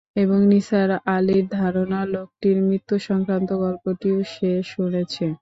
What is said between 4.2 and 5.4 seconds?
সে শুনেছে।